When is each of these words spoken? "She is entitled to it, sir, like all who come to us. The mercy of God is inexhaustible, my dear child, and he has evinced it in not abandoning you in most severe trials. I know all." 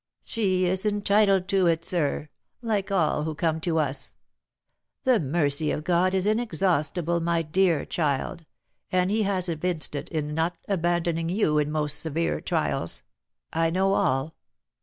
"She 0.25 0.65
is 0.65 0.83
entitled 0.83 1.47
to 1.49 1.67
it, 1.67 1.85
sir, 1.85 2.27
like 2.63 2.89
all 2.91 3.21
who 3.21 3.35
come 3.35 3.59
to 3.61 3.77
us. 3.77 4.15
The 5.03 5.19
mercy 5.19 5.69
of 5.69 5.83
God 5.83 6.15
is 6.15 6.25
inexhaustible, 6.25 7.19
my 7.19 7.43
dear 7.43 7.85
child, 7.85 8.47
and 8.91 9.11
he 9.11 9.21
has 9.29 9.47
evinced 9.47 9.93
it 9.93 10.09
in 10.09 10.33
not 10.33 10.57
abandoning 10.67 11.29
you 11.29 11.59
in 11.59 11.69
most 11.71 11.99
severe 11.99 12.41
trials. 12.41 13.03
I 13.53 13.69
know 13.69 13.93
all." 13.93 14.33